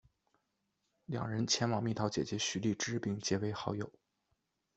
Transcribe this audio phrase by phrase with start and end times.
[1.05, 3.93] 两人前往蜜桃姐姐徐荔枝并结为好友。